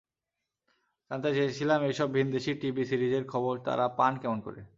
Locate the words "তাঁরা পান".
3.65-4.13